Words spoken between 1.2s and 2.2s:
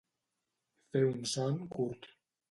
son curt.